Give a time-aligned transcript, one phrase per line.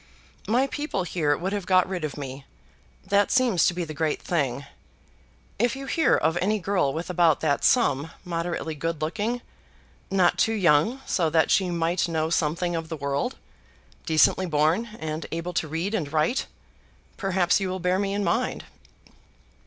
[0.47, 2.43] "My people here would have got rid of me.
[3.05, 4.65] That seems to be the great thing.
[5.59, 9.41] If you hear of any girl with about that sum, moderately good looking,
[10.09, 13.35] not too young so that she might know something of the world,
[14.07, 16.47] decently born, and able to read and write,
[17.15, 18.65] perhaps you will bear me in mind."